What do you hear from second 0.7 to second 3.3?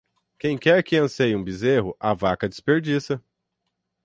que anseie um bezerro, a vaca desperdiça.